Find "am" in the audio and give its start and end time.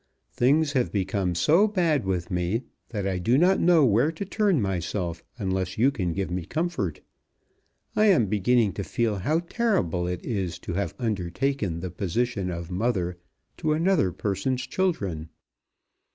8.07-8.25